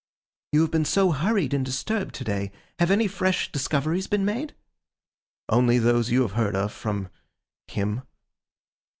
'You 0.51 0.61
have 0.61 0.71
been 0.71 0.83
so 0.83 1.11
hurried 1.11 1.53
and 1.53 1.63
disturbed 1.63 2.15
to 2.15 2.23
day. 2.23 2.51
Have 2.79 2.89
any 2.89 3.05
fresh 3.05 3.51
discoveries 3.51 4.07
been 4.07 4.25
made?' 4.25 4.55
'Only 5.47 5.77
those 5.77 6.09
you 6.09 6.23
have 6.23 6.31
heard 6.31 6.55
of, 6.55 6.73
from—him. 6.73 8.01